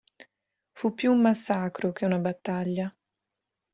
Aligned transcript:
Fu 0.71 0.95
più 0.95 1.11
un 1.11 1.21
massacro 1.21 1.91
che 1.91 2.05
una 2.05 2.17
battaglia. 2.17 2.91